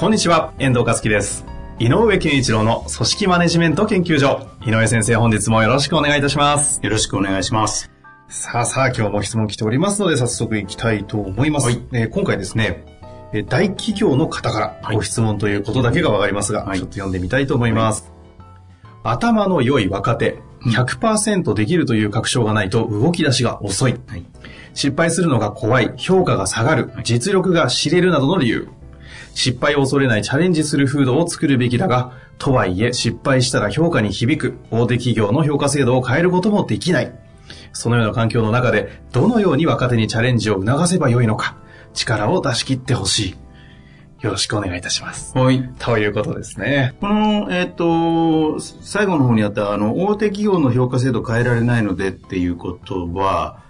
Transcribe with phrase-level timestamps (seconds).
[0.00, 1.44] こんにちは、遠藤和樹です。
[1.78, 4.48] 井上健一郎の組織マネジメント研究所。
[4.64, 6.80] 井上先生、本日もよろしくお願いいたします。
[6.82, 7.90] よろしくお願いします。
[8.26, 11.66] さあさあ、今日も質問来ておりますので、早速いきたいと思います。
[11.66, 12.82] はいえー今回ですね、
[13.34, 18.10] えー大企業の方からご質問ということだけがわかりますが、はいちょっと読んでみたいと思います。
[19.02, 24.00] 頭の良い若手、100%できるという確証がないと動き出しが遅い。
[24.06, 24.24] はい。
[24.72, 28.68] 失敗するのが怖い、評価が下がる、実力が知れるなどの理由。
[29.34, 37.12] 失敗を恐れないチャレンジする風土を作るべきだが、とはいえ失敗したら評価に響く、大手企業の評価制度を変えることもできない。
[37.72, 41.56] そのような環境の中で、どのように若手にチャレンジを促せばよいのか、
[41.94, 43.36] 力を出し切ってほしい。
[44.20, 45.36] よろしくお願いいたします。
[45.36, 45.70] はい。
[45.78, 46.94] ということですね。
[47.00, 53.62] この、えっ、と、最後の方にあった、あの、大手企業の評価制度変えられないのでっていうことは、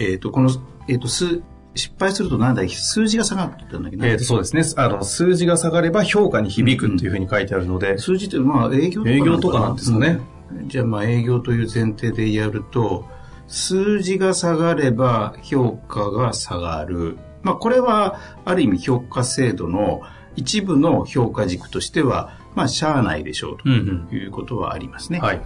[0.00, 0.50] えっ、と、この、
[0.88, 1.42] えっ、と、す、
[1.74, 3.96] 失敗するとなんだ数字が下がってたんだけ？
[3.96, 4.62] ど、えっ、と、そうですね。
[4.76, 10.08] あの、数字が下がれば評価に響くというふうに書いてあるので、数字って、まあ、営業とか営業とかなんですかね。
[10.08, 13.06] うんじゃあ、まあ、営業という前提でやると、
[13.48, 17.18] 数字が下がれば評価が下がる。
[17.42, 20.02] まあ、これは、ある意味評価制度の
[20.36, 25.18] 一部の評価軸としては、まあ、しゃあないでしょううんということはありますね。
[25.18, 25.42] はい。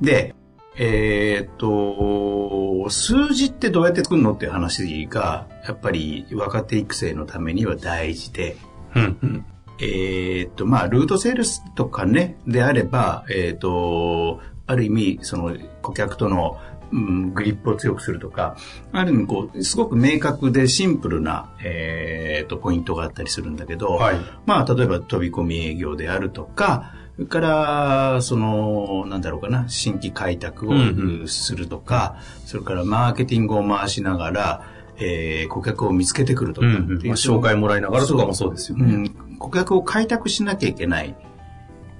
[0.00, 0.34] で、
[0.78, 8.56] えーっと、数字ってどうやって作るのっていう話が、やっぱり若手育成のためには大事で、
[8.94, 9.44] うんうん。
[9.78, 16.58] えーっと、まあ、ルートセールスとかね、であれば、えーっと、ある意味、その、顧客との、
[16.92, 18.56] うん、グリップを強くするとか、
[18.92, 24.16] ある意味、こう、すごく明確でシンプルな、えーっと、ポイントがあったりするんだけど、はい。
[24.46, 34.62] まあ、例えば飛び込み営業であるとか、それから、その、なんだろうかな、新規開拓をうんうするとか、それからマーケティングを回しながら、
[34.98, 38.94] えー顧客を見つけてくるとかうんうんまあ、紹介もらいながらとかもそうですよね。
[38.94, 41.14] うん、顧客を開拓しなきゃいけない。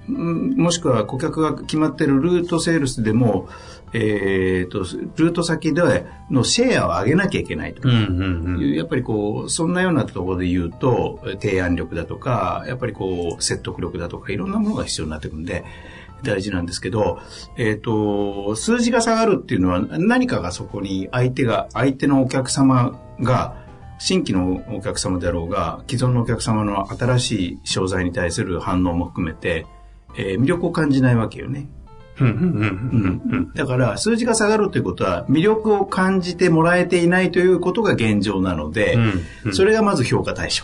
[0.09, 3.47] うんもしくは顧客が決まってるルートセールスでも、
[3.93, 4.79] えーと、
[5.21, 8.73] ルート先でのシェアを上げなきゃいけないとかうんうんうん。
[8.73, 15.63] やっぱりこう、そんなようなところで言うと、提案力だとか、やっぱりこう、説得力だとか、いろんなものが必要になってくるんで、
[16.23, 17.19] 大事なんですけど、
[17.57, 23.55] えっ、と、数字が下がるっていうのは、何かがそこに相手が、相手のお客様が、
[23.99, 29.65] 新規のお客様であろうが、既存のお客様の新しい商材に対する反応も含めて、
[30.15, 31.67] えー魅力を感じないわけよね。
[32.19, 33.53] うんうんうんうんうん。
[33.53, 38.97] だから、数字が下がるということは、魅力を感じてもらえていないということが現状なので、
[39.45, 40.63] うんそれがまず評価対象。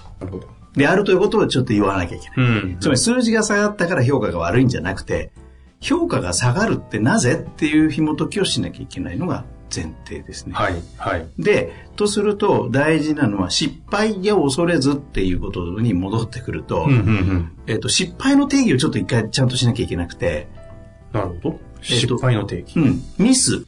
[0.76, 2.50] であるということをちょっと言わなきゃいけない。
[2.50, 5.32] うんつまり数字が下がったから評価が悪いんじゃなくて、
[5.80, 10.54] 評価が下がるってなぜっていう紐解きをしなきゃいけないのが前提ですね。
[10.54, 11.28] はい、はい。
[11.38, 17.52] で、とすると大事なのは失敗を恐れずっていうことに戻ってくると、うんうんうん。
[17.68, 20.48] えっと、失敗の定義をちょっと一回ちゃんとしなきゃいけなくて、
[21.12, 21.60] なるほど。
[21.82, 22.80] 失敗の定義。
[22.80, 23.66] うん、ミス、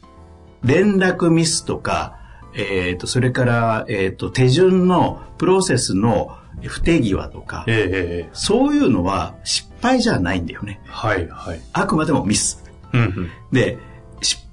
[0.64, 2.18] 連絡ミスとか、
[2.54, 8.30] えっ、と、それから、えっ、と、手順のプロセスの不手際とか、ええええ。
[8.32, 10.80] そういうのは失敗じゃないんだよね。
[10.86, 11.60] はい、はい。
[11.72, 12.64] あくまでもミス。
[12.92, 13.30] うんうん。
[13.52, 13.95] で、失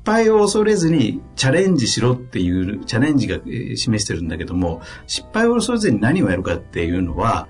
[0.06, 7.48] 敗を恐れずにチャレンジしろっていう、チャレンジがえー示してるんだけども、失敗を恐れずに何をやるかっていうのは、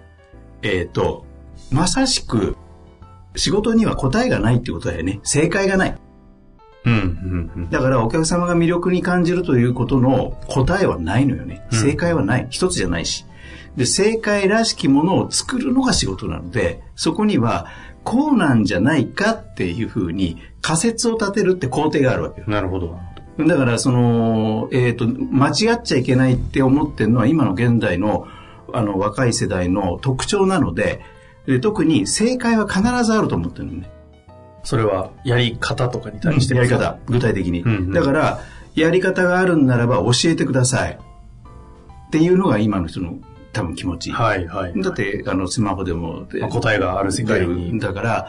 [0.61, 1.25] えっ、と、
[1.71, 2.55] まさしく、
[3.35, 5.19] 仕事には答えがないってことだよね。
[5.23, 5.97] 正解がない。
[6.85, 7.69] うんうんうん。
[7.69, 11.65] だからお客様が魅力に感じるということの答えはないのよね。
[11.71, 12.47] うん正解はない。
[12.49, 13.25] 一つじゃないし。
[13.75, 17.67] で、正解らしきものを作るのが仕事なので、そこには、
[18.03, 22.47] こうなんじゃないかっていうふうに仮説を立てるって工程があるわけよ。
[22.47, 22.97] なるほど。
[23.37, 28.27] だから、その、えっ、と、間違っちゃいけないって思ってるのは今の現代の、
[28.71, 31.01] あの、若い世代の特徴なので、
[31.45, 33.91] で特に正解は必ずあると思ってるのね。
[34.63, 37.61] それは、やり方とかに対してやり方、具体的に。
[37.61, 38.39] うんうんだから、
[38.73, 40.97] やり方があるんならば教えてください。
[42.07, 43.17] っていうのが今の人の
[43.51, 44.11] 多分気持ち。
[44.11, 44.81] はい、はい。
[44.81, 47.79] だって、あの、スマホでも、まあ答えがある世界に。
[47.79, 48.27] だから、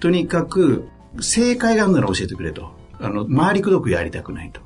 [0.00, 0.88] とにかく、
[1.20, 2.72] 正解があるなら教えてくれと。
[3.00, 4.60] あの、回りくどくやりたくないと。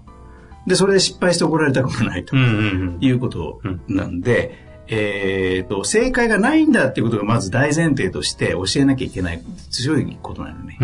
[0.66, 2.36] で、それで失敗して怒られたくもないと。
[2.36, 10.76] いうことなんで、えっ、と、正解がないんだっていうことがまず大前提として教えなきゃいけない強いことなのね。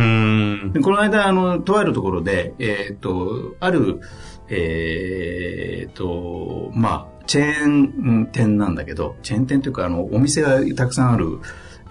[0.83, 4.01] この間、あの、とあるところで、えっ、と、ある、
[4.49, 11.41] えっ、と、まあ、チェーン店なんだけど、チェーン店というか、あの、お店がたくさんある、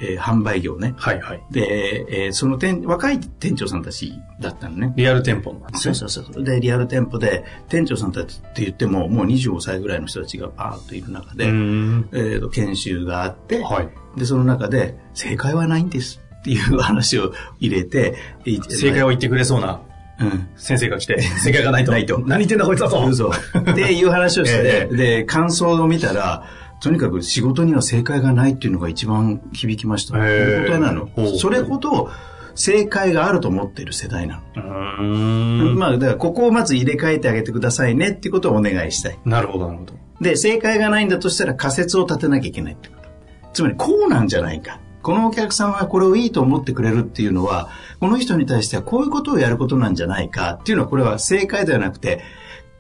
[0.02, 0.94] えー販売業ね。
[0.98, 1.44] はいはい。
[1.52, 4.94] で、えーその店、若い店長さんたちだったのね。
[4.96, 6.00] リアル店舗なんですそうね。
[6.00, 6.44] そうそう。
[6.44, 12.10] で、リアル店舗で、店長さんたちって言っても、もう25歳ぐらいの人たちがバーッといる中で、うん。
[12.14, 13.90] えーと、研修があって、はい。
[14.20, 18.16] で、その中で、正解はないんですっていう話を入れて、
[18.46, 19.82] い正解を言ってくれそうな
[20.20, 20.50] うん。
[20.58, 21.92] 先生が来て、正解がないと。
[21.92, 23.06] ないと何言ってんだこいつだと。
[23.06, 23.30] 嘘。
[23.30, 23.32] っ
[23.76, 26.44] ていう話をして、 えで、感想を見たら、
[26.82, 30.18] とにかく仕事には正解がないっていうのが一番響きました。
[30.18, 31.38] へー本当なの？
[31.38, 32.10] それほど
[32.56, 35.04] 正解があると思っている世代なの。
[35.04, 35.78] ん。
[35.78, 39.20] まあ、だからここをまず入れ替えてあげてくださいねっていうことをお願いしたい。
[39.24, 39.94] なるほど、なるほど。
[40.20, 43.10] で、正解がないんだとしたら仮説を立てなきゃいけないってこと。
[43.54, 44.82] つまり、こうなんじゃないか。
[45.02, 47.70] このお客さんはこれをいいと思ってくれるっていうのは、
[48.02, 52.22] この人に対してはこういうことをやることなんじゃないかっていうのは、これは正解ではなくて、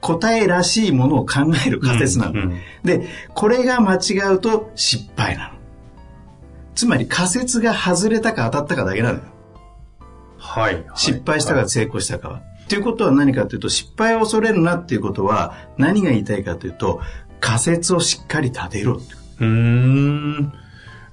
[0.02, 2.32] 答えらしいものを考える仮説なの。
[2.32, 5.60] うんうんで、これが間違うと失敗なの。
[6.76, 9.24] つまり仮説が外れたか当たったかだけなのよ。
[10.38, 10.76] はい。
[10.76, 12.42] はい失敗したか成功したかは。
[12.64, 17.02] っていうことは何かというと、失敗を恐れるなっていうことは、何が言いたいかというと、
[17.42, 19.02] 仮説をしっかり立てろ
[19.40, 20.54] うーん。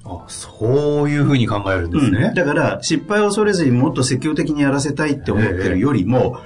[0.04, 2.32] あ、そういうふうに考えるんですね。
[2.34, 6.40] だから、失敗を恐れずにもっと積極的にやらせたいって思ってるよりも、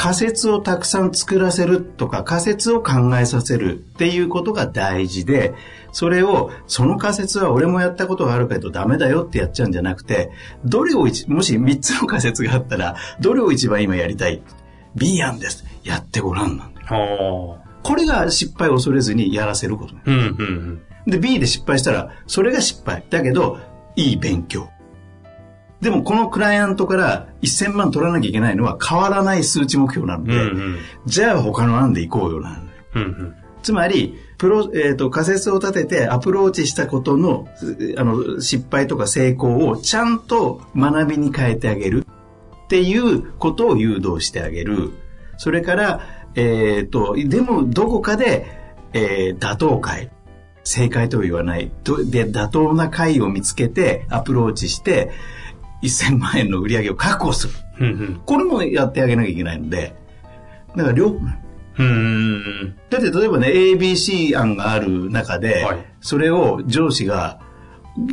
[0.00, 5.52] 仮説をたくさん作らせるとか、仮説を考えさせるっていうことが大事で、
[5.92, 10.30] それを、その仮説は俺もやったことがあるけどダメだよってやっちゃうんじゃなくて、
[10.64, 14.40] どれを一、もし3つの仮説があったら、どれを一番今やりたい
[14.94, 15.66] ?B 案です。
[15.84, 16.86] やってごらんなんだよ。
[16.86, 20.00] はこれが失敗を恐れずにやらせることね。
[20.06, 20.10] あ。
[20.10, 23.04] うん、うん、で、B で失敗したら、それが失敗。
[23.10, 23.58] だけど、
[23.96, 24.70] いい勉強。
[25.80, 30.28] でも、このクライアントから1000万取らなきゃいけないのは変わらない数値目標なのうん。
[30.28, 30.78] で、うん、うん。
[31.06, 32.62] じゃあ他の案で行こうよな。
[32.94, 33.34] うん、うん。
[33.62, 42.06] つまり、プロ、えっ、と、仮説を立ててアプローチしたことの、すあの、失敗とか成功をちゃんと学びに変えてあげる
[42.64, 44.92] っていうことを誘導してあげる。
[45.36, 46.00] それから、
[46.34, 48.46] えっ、と、でもどこかで、
[48.92, 50.10] えー妥当解。
[50.64, 51.70] 正解とは言わない。
[51.84, 55.10] とで、妥当な解を見つけてアプローチして、
[55.86, 57.54] 1000万円の売り上げを確保する。
[57.80, 58.22] うん、うん。
[58.26, 59.94] これもやってあげなきゃいけないので、
[60.76, 61.18] だから両方
[61.78, 62.74] う。
[62.90, 67.40] だって例えばね、ABC 案がある中で、はいそれを上司が、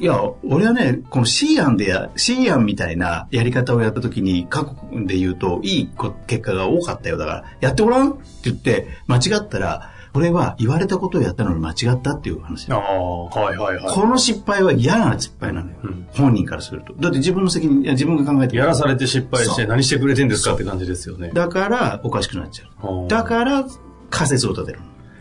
[0.01, 4.75] いや、俺はね、この C 案でや、C 案みたいなやり方をやった時に、過去
[5.05, 7.17] で言うと、いいこ結果が多かったよ。
[7.17, 12.71] だから、やってごらんって言って、間違ったら、これは言われたことをやったのに間違ったっていう話。
[12.71, 13.93] ああ、はい、はい、はい。
[13.93, 15.75] この失敗は嫌な失敗なのよ。
[15.83, 16.95] うん本人からすると。
[16.95, 21.29] だって自分の責任、いや自分が考えてやらされて失敗して何してくれてんですかって感じですよね。
[21.35, 22.87] だから、おかしくなっちゃう。
[22.87, 23.67] はあだから、
[24.09, 24.79] 仮説を立てる。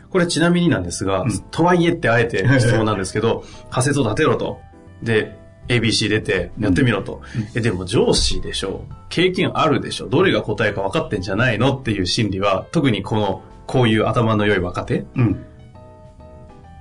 [0.08, 4.60] これちなみになんですが、うんとはいえってあえて 質問なんですけど、仮説を立てろと。
[5.02, 5.37] で、
[5.69, 7.20] ABC 出てやってみろと。
[7.54, 15.44] え、でも上司でしょ経験あるでしょどれが答えか分かってんじゃないのっていう心理は、特にこの、こういう頭の良い若手、うん。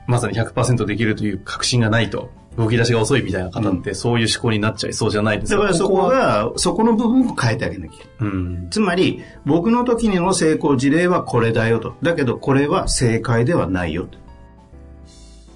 [0.07, 5.57] まさに100%できるという確信がないと、動き出しが遅いみたいな方って、そういう思考になっちゃいそうじゃないですか。
[5.57, 8.05] だからそこは、が、そこの部分を変えてあげなきゃ。
[8.21, 8.67] うん。
[8.69, 11.95] つまり、僕の時にの成功事例はこれだよと。
[12.01, 14.17] だけど、これは正解ではないよと。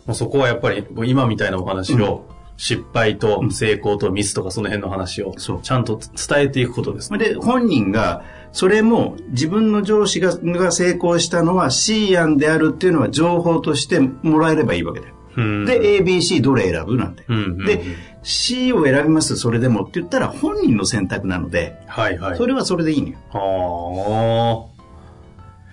[0.08, 2.26] もうそこはやっぱり、今みたいなお話を、
[2.58, 7.18] 失敗と成功とミスとかその辺の話をちゃんと伝えていくことですね。
[7.18, 15.14] で、本人が、それも自分の上司がが成功したのは C 案であるっていうのは情報としてもらえればいいわけだよ。
[15.38, 17.24] うんで、ABC どれ選ぶなんて。
[17.28, 17.82] うんうんうんで、
[18.22, 22.38] C を選びますそれでもって言ったら本人の選択なので、はいはい。
[22.38, 23.18] それはそれでいいのよ。
[23.32, 24.82] はあ。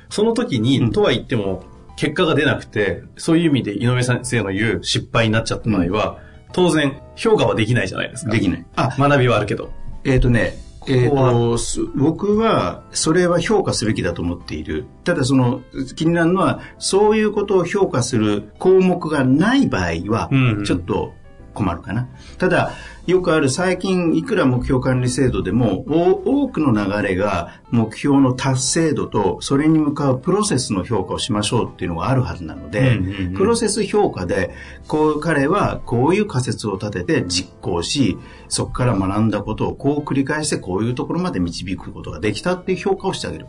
[0.09, 1.64] その時に、うんとは言っても、
[1.97, 6.18] 結果が出なくて、そういう意味で井上先生の言う失敗になっちゃった場合は、
[6.52, 8.30] 当然、評価はできないじゃないですか。
[8.30, 8.66] できない。
[8.76, 9.73] あ、学びはあるけど。
[10.04, 10.54] えっ、とね、
[10.88, 14.87] えっ、ここはと、す僕は、それは評価すべきだと思っている。
[15.05, 15.62] ただ、その、
[15.97, 21.12] 気になるのは、そういうことを評価する項目がない場合はうんうん、ちょっと
[21.56, 22.08] 困るかな。
[22.38, 22.72] ただ、
[23.06, 34.50] よくある最近、いくら目標管理制度でも、お多くの流れが目標の達成度と、それに向かうプロセスの評価をしましょうっていうのがあるはずなので、うんうんうんプロセス評価で、
[34.88, 43.46] こう、彼はこういう仮説を立てて実行し、そこから学んだことをこう繰り返してこういうところまで導くことができたっていう評価をしてあげる。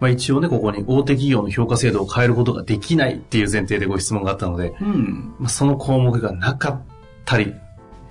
[0.00, 5.34] まあ一応ね、ここに大手企業の評価制度を変えることができないっていう前提でご質問があったので、うん。
[5.38, 6.82] まあ、その項目がなかっ
[7.24, 7.54] たり、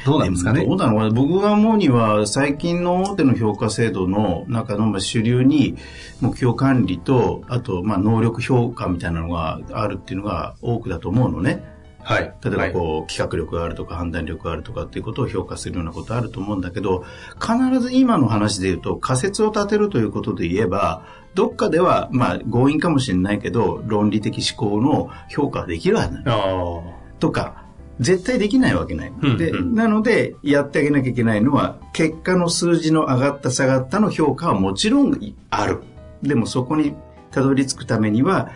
[0.06, 5.76] どうなんですかねどうなの僕が思うには、最近の大手の評価制度の中のまあ主流に、
[6.22, 11.64] 目標管理と、あと、まあ、能力評価みたいなのがあるっていうのが多くだと思うのね。
[12.08, 12.34] はい。
[12.42, 17.04] 例えばはいこう、企画力があるとか判断力があるとかっていうことを評価するようなことあると思うんだけど、
[17.42, 21.04] 必ず今の話で言うと仮説を立てるということで言えば、
[21.38, 27.64] どっかでは、まあ強引かもしれないけど、論理的思考の評価はできるはずなのあとか、
[28.00, 29.14] 絶対できないわけない。
[29.38, 35.16] で、うんうんなので、やってあげなきゃいけないのは、結果の数字の上がった下がったの評価はもちろん
[35.52, 35.84] ある。
[36.24, 36.96] でもそこに
[37.30, 38.50] たどり着くためには、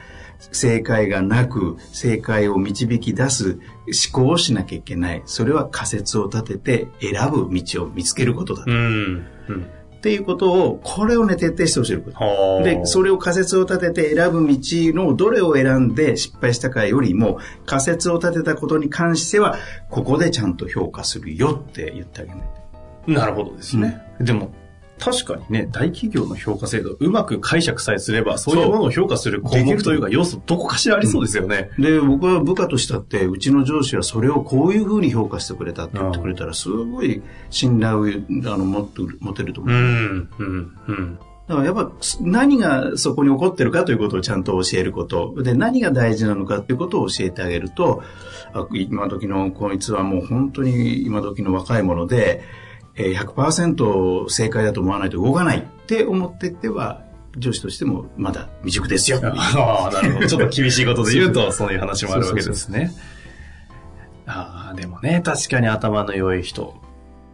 [0.51, 3.59] 正解がなく、正解を導き出す
[4.11, 5.21] 思考をしなきゃいけない。
[5.25, 8.63] それは仮説を立てて選ぶ道を見つけることだ。
[8.63, 8.65] あ。
[8.67, 9.25] うん。
[9.49, 9.67] うん。
[10.01, 12.17] っていうことを、これをね、徹底してほしいこと。
[12.17, 12.63] はあ。
[12.63, 14.57] で、それを仮説を立てて選ぶ道
[14.95, 19.59] のどれを選んで失敗したかよりも、仮説を立てたことに関しては、
[19.91, 22.41] ここでちゃんと評価するよって言ってあげない。
[23.05, 24.01] なるほどですね。
[24.19, 24.51] でも、
[25.01, 31.71] 確かにね、大企業の評価制度、うまく解釈さえすれば、そういうものを評価する項目というか要素、どこかしらありそうですよね。
[31.79, 39.73] で、僕は部下としたって、うちの上司はそれをこういうふうに評価してくれたって言ってくれたら、すごい信頼をあの持ってる持てると思う。
[39.73, 41.19] うん、うん、うん。
[41.47, 41.91] だからやっぱ
[42.21, 45.33] 何がそこに起こってるかということをちゃんと教えること。
[45.41, 48.03] で、何が大事なのかということを教えてあげると、
[48.53, 57.03] あ今時のこいつはもう本当に今時の若いもので、えー100%正解だと思わないと動かないって思ってっては、
[57.37, 59.21] 上司としてもまだ未熟ですよ。
[59.23, 60.27] ああ、なるほど。
[60.27, 62.91] ちょっと厳しいことで言うと、そういう話もあるわけですね。
[64.25, 66.75] ああ、でもね、確かに頭の良い人。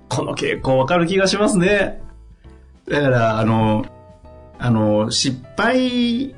[0.10, 2.02] この傾向わかる気がしますね。
[2.88, 3.86] だから、あの、
[4.60, 6.34] あの、失敗っ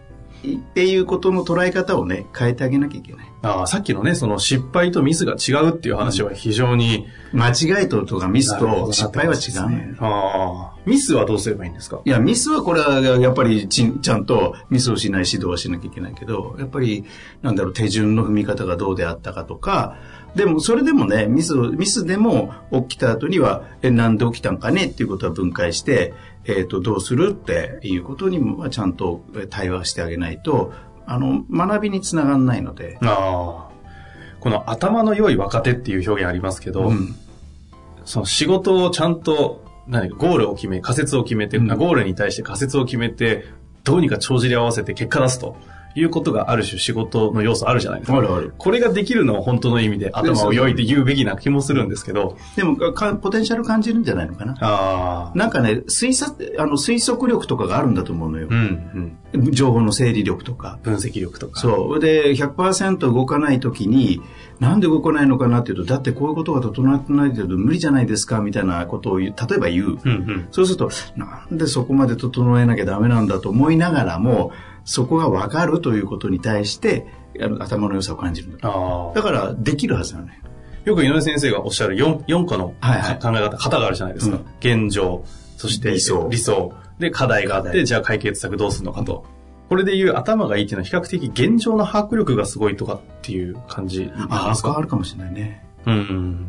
[0.73, 3.28] ていうことの捉え方をね、変えてあげなきゃいけない。
[3.41, 9.95] ああ、さっきのね、その失敗とミスが違うっていう話は非常に、間違いととかミスと失敗は違うね。
[9.99, 12.01] ああ、ミスはどうすればいいんですか？
[12.03, 17.05] いや、ミスはこれはやっぱりちちゃんとミスをしない指導はしなきゃいけないけど、やっぱり、
[17.41, 19.95] なんだろう、手順の踏み方がどうであったかとか、
[20.35, 26.13] でも、それでもね、ミスを、ミスでも起きた後には、え、なんで起きたんかねっていうことは分解して、
[26.45, 30.71] えっ、と、どうするっていうことにも、ちゃんとえ対話してあげないと、
[31.09, 32.97] あの、学びにつながらないので。
[33.01, 33.69] ああ。
[34.39, 37.15] この頭の良い若手っていう表現ありますけど、うん
[38.05, 43.45] その仕事をちゃんと、何かゴールを決め、仮説を決めて、うんゴールに対して仮説を決めて、
[43.83, 45.57] どうにか帳尻合わせて結果出すと
[45.99, 48.17] いうことがある種仕事の要素あるじゃないですか。
[48.17, 48.53] あるある。
[48.57, 54.55] これができるのは本当の意味で頭を良いって言うべきな気もするんですけど、でもか、ポテンシャル感じるんじゃないのかな。
[54.61, 55.37] ああ。
[55.37, 58.55] なんかね、推察、あの、推測力とかがあるんだと思うのよう。
[58.55, 59.51] ん、うん。
[59.51, 60.79] 情報の整理力とか。
[60.83, 61.59] 分析力とか。
[61.59, 61.99] そう。
[61.99, 64.21] で、100%動かないときに、
[64.59, 69.99] なんで動かないのかなっていうと、だってこういうことが整ってないと無理じゃないですか、みたいなことを例えば言う。
[70.03, 70.47] うん、うん。
[70.51, 74.51] そうすると、なんでそこまで整えなきゃダメなんだと思いながらも、
[74.89, 77.05] そこが分かるということに対して、
[77.39, 78.67] あの頭の良さを感じるんだ。
[78.67, 79.13] ああ。
[79.13, 80.41] だから、できるはずなのね。
[80.85, 84.37] よく井上先生がおっしゃる 4, 4個のはいはい考え方、型があるじゃないですか。
[84.37, 84.45] うん
[84.87, 85.23] 現状、
[85.57, 86.73] そして理想理想。
[86.97, 89.25] で、課題があって、じゃあ解決策どうするのかと。
[89.69, 94.75] これで言う頭がいいっていうのは比較的現状の把握力がすごいとかっていう感じああ、ですか？
[94.75, 95.63] あるかもしれないね。
[95.85, 96.47] うんうん。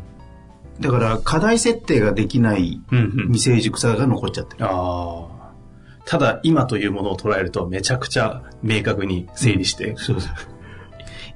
[0.79, 4.65] だから、課題設定ができないうんうん未成熟さが残っちゃってる。
[4.65, 4.69] あ
[5.29, 5.40] あ。
[6.05, 10.31] ただ、今というものを捉えるとめちゃくちゃ明確に整理してそうそう。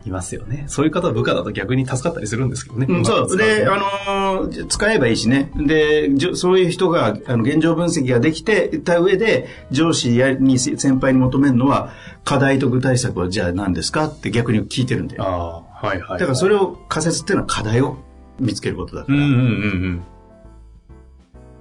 [0.05, 0.65] いますよね。
[0.67, 2.85] そういう方は部下だと逆に助かったりするんですけどね。
[2.87, 3.37] うん、そう。
[3.37, 5.51] で、あのー使えばいいしね。
[5.55, 11.91] で、そういう人が、あの、現状分析ができてた上で、上司やに、先輩に求めるのは、
[12.23, 15.17] 課題と具体策はじゃあ何ですかって逆に聞いてるんで。
[15.17, 16.19] だああ、はいはい。
[16.19, 17.97] からそれを仮説っていうのは課題を
[18.39, 19.17] 見つけることだから。
[19.17, 19.43] うんうんうんう
[19.87, 20.03] ん。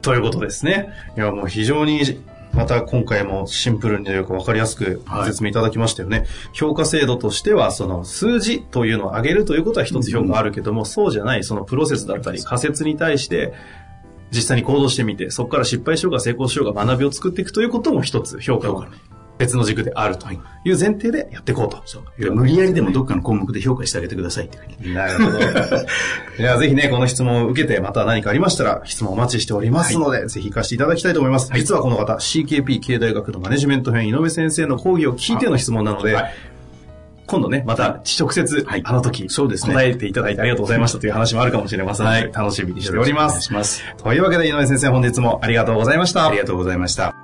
[0.02, 0.90] ということですね。
[1.16, 2.02] いや、もう非常に、
[2.54, 6.25] また今回もシンプルにというか分かりやすくご説明いただきましたよね。
[6.52, 13.52] 評価制度としては、その数字というのを上げるということは一つ評価あるけども、そうじゃないそのプロセスだったり仮説に対して、
[14.30, 18.84] 実際に行動してみて、そこから失敗しようが成功しようが学びを作っていくということも一つ評価の
[19.38, 20.37] 別の軸であるとい
[20.73, 21.83] う前提でやっていこうと。
[22.19, 25.38] で無理やりでもどっかの項目で評価してあげてくださいって書いてなるほど。
[26.38, 31.50] いや、ぜひね、この質問を受けて、また何かありましたら、質問お待ちしておりますので、ぜひ行かせていただきたいと思います。
[31.55, 36.35] 実はこの方、CKP 経大学のマネジメント編、井上先生の講義を聞いての質問なので、はい
[37.26, 43.50] 今度ね、また直接、はいあの時、そうですね答えていただいてありがとうございましたという話もあるかもしれませんので、はい楽しみにしております。
[43.97, 46.38] というわけで、井上先生、本日もありがとうございましたあり。
[46.38, 47.24] がとうございました。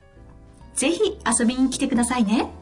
[0.75, 2.60] ぜひ遊びに来てくださいね。